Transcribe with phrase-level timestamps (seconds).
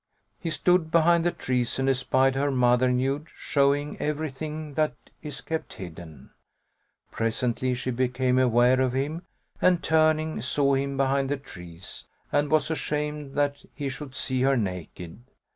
[0.39, 5.73] He stood behind the trees and espied her mother nude, showing everything that is kept
[5.73, 6.31] hidden.
[7.11, 9.21] Presently, she became aware of him
[9.61, 14.57] and turning, saw him behind the trees and was ashamed that he should see her
[14.57, 15.21] naked.